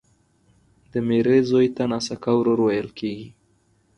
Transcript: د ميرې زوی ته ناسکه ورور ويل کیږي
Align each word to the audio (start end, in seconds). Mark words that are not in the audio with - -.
د 0.91 0.93
ميرې 1.07 1.37
زوی 1.49 1.67
ته 1.75 1.83
ناسکه 1.91 2.31
ورور 2.37 2.59
ويل 2.63 2.87
کیږي 2.99 3.27